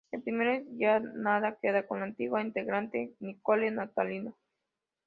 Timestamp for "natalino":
3.69-4.35